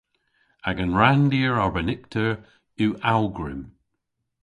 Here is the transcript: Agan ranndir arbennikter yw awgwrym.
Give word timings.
Agan 0.69 0.91
ranndir 0.99 1.55
arbennikter 1.63 2.29
yw 2.81 2.91
awgwrym. 3.13 3.63